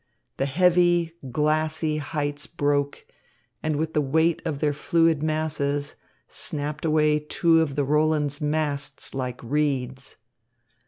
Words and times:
The 0.37 0.47
heavy, 0.47 1.13
glassy 1.31 1.97
heights 1.97 2.47
broke, 2.47 3.05
and 3.61 3.75
with 3.75 3.93
the 3.93 4.01
weight 4.01 4.41
of 4.45 4.59
their 4.59 4.73
fluid 4.73 5.21
masses, 5.21 5.93
snapped 6.27 6.85
away 6.85 7.19
two 7.19 7.61
of 7.61 7.75
the 7.75 7.83
Roland's 7.83 8.41
masts 8.41 9.13
like 9.13 9.39
reeds. 9.43 10.15